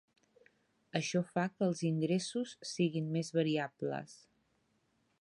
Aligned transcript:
Això 0.99 1.21
fa 1.35 1.43
que 1.51 1.67
els 1.67 1.83
ingressos 1.91 2.57
siguin 2.73 3.15
més 3.19 3.33
variables. 3.41 4.21